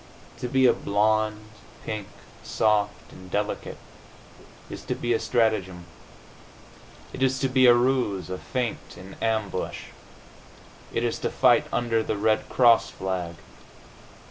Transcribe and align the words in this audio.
To 0.39 0.47
be 0.47 0.65
a 0.65 0.73
blonde, 0.73 1.45
pink, 1.85 2.07
soft 2.41 3.11
and 3.11 3.29
delicate, 3.29 3.77
is 4.67 4.81
to 4.85 4.95
be 4.95 5.13
a 5.13 5.19
strategem. 5.19 5.83
It 7.13 7.21
is 7.21 7.37
to 7.37 7.47
be 7.47 7.67
a 7.67 7.75
ruse, 7.75 8.31
a 8.31 8.39
feint, 8.39 8.97
an 8.97 9.15
ambush. 9.21 9.89
It 10.91 11.03
is 11.03 11.19
to 11.19 11.29
fight 11.29 11.67
under 11.71 12.01
the 12.01 12.17
Red 12.17 12.49
Cross 12.49 12.89
flag. 12.89 13.35